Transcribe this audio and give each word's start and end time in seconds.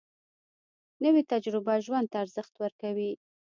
نوې 1.03 1.21
تجربه 1.31 1.73
ژوند 1.85 2.07
ته 2.11 2.17
ارزښت 2.23 2.53
ورکوي 2.57 3.11